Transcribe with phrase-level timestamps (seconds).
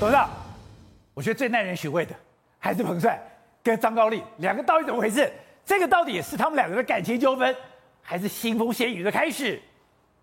[0.00, 0.30] 董事长，
[1.12, 2.16] 我觉得最耐人寻味的
[2.58, 3.22] 还是彭帅
[3.62, 5.30] 跟张高丽两个到底怎么回事？
[5.62, 7.54] 这个到底是他们两个的感情纠纷，
[8.00, 9.60] 还是腥风血雨的开始？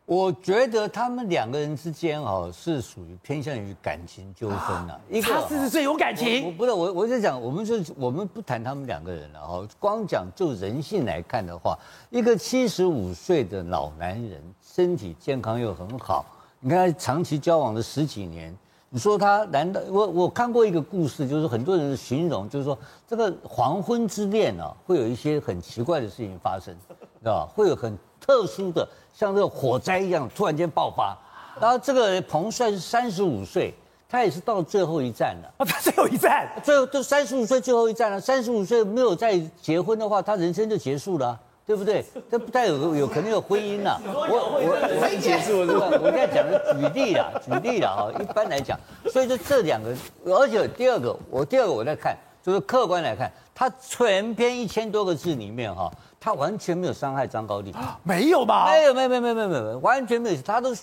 [0.07, 4.99] 我觉得他们两个人之间哦，是属于偏向于感情纠纷了。
[5.11, 6.47] 一个他是最有感情？
[6.47, 9.67] 我不是我，我在讲，我们就我们不谈他们两个人了哈。
[9.79, 11.78] 光讲就人性来看的话，
[12.09, 16.25] 一个七十五岁的老男人，身体健康又很好，
[16.59, 18.52] 你看他长期交往了十几年，
[18.90, 26.73] 你说他难道我我看过一个故事，就是很多人形容，就是说这个黄昏之恋啊，会有一些很奇怪的事情发生，
[27.20, 27.52] 知道吧？
[27.53, 28.88] 会有很特殊的。
[29.13, 31.17] 像这个火灾一样突然间爆发，
[31.59, 33.73] 然后这个彭帅是三十五岁，
[34.08, 35.53] 他也是到最后一站了。
[35.58, 38.22] 啊，他最后一站，最后都三十五岁最后一站了。
[38.22, 42.03] 三十五岁没有再结婚的话，他人生就结束了，对不对？
[42.31, 43.99] 这不太有有可能有婚姻呐。
[44.05, 44.62] 我我
[45.02, 48.12] 我结束了，我在讲的举例啦，举例啦哈。
[48.21, 48.80] 一般来讲，
[49.12, 49.94] 所以说这两个，
[50.25, 55.91] 而且第二个，我第二个我在看，就是客观来看，他全篇一千多个字里面哈。
[56.19, 58.66] 他完全没有伤害张高丽，没有吧？
[58.72, 60.41] 没有，没有，没有，没有，没有，完全没有。
[60.41, 60.73] 他都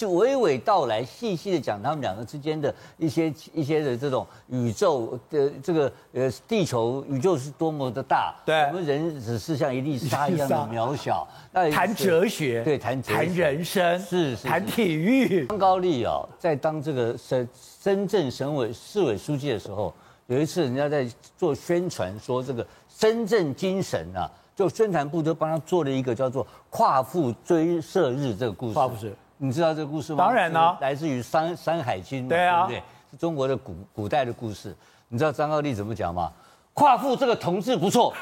[0.00, 11.28] 是娓娓道来，细细的讲他们两个之间的一些一些的这种宇宙的这个呃地球宇宙是多么的大，对，我们人只是像一粒沙一样的渺小。
[11.52, 15.46] 那谈哲学，对，谈哲学，谈人生，是是，谈体育。
[15.46, 19.92] 张高丽啊，在当这个深深圳省委市委书记的时候，
[20.28, 24.30] 有一次人家在做宣传，说这个深圳精神啊。
[24.56, 28.74] 就宣传部就帮他做了一个叫做“夸父追射日”这个故事。
[28.74, 30.22] 夸父是，你知道这个故事吗？
[30.22, 32.82] 当然了，来自于《山山海经》嘛，对啊，对不对？
[33.10, 34.76] 是中国的古古代的故事。
[35.08, 36.30] 你知道张高丽怎么讲吗？
[36.74, 38.12] 夸父这个同志不错，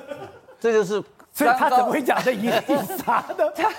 [0.60, 1.02] 这就是。
[1.32, 2.50] 所以他怎么会讲这一句
[2.98, 3.48] 啥的？
[3.56, 3.70] 他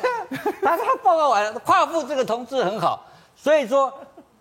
[0.61, 3.93] 他他报告完了，夸父这个同志很好，所以说。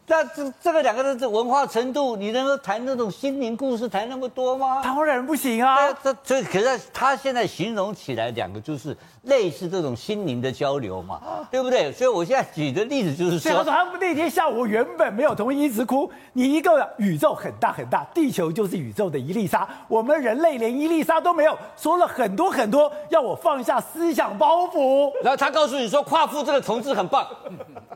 [0.08, 4.80] 那这这个两个人的文化程度，你能够谈那种心灵故事谈那么多吗？
[4.82, 5.92] 当然不行啊！
[6.02, 11.92] 这这可是他现在形容起来，两个就是类似这种心灵的交流嘛，对不对？
[11.92, 16.10] 所以我现在举的例子就是说，他们那天下午原本没有同意一直哭。
[16.32, 25.12] 你一个宇宙很大很大，地球就是宇宙的一粒沙，我们人类连一粒沙都没有，说了很多很多，要我放下思想包袱。
[25.22, 27.26] 然后他告诉你说，夸父这个同志很棒，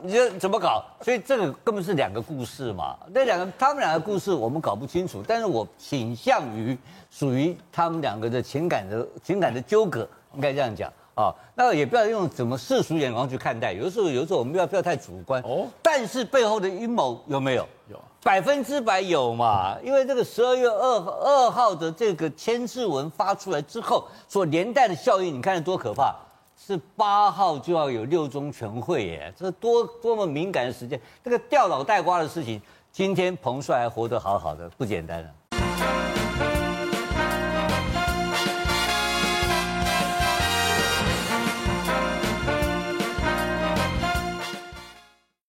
[0.03, 0.83] 你觉得怎么搞？
[1.01, 2.03] 所以这个根本是两。
[2.03, 6.77] 两个故事嘛，那两个他们两个故事我们搞不清楚，但是我倾向于
[7.09, 11.33] 属于他们两个的情感的情感的纠葛，应该这样讲啊。
[11.55, 15.65] 那也不要用怎么世俗眼光去看待，有的时候有的时候我们不要不要太主观哦。
[15.81, 17.65] 但是背后的阴谋有没有？
[17.89, 19.77] 有，百分之百有嘛。
[19.81, 26.13] 因为这个十二月二二号的这个签字文发出来之后，所连带的效应，你看多可怕。
[26.65, 36.22] 是八号就要有六中全会耶，这多多么敏感的时间，这个掉脑袋瓜的事情，今天彭帅还活得好好的，不简单了。